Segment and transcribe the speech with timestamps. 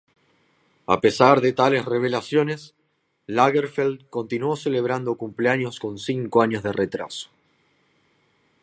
[0.87, 2.73] A pesar de tales revelaciones,
[3.27, 7.29] Lagerfeld continuó celebrando cumpleaños con cinco años de retraso.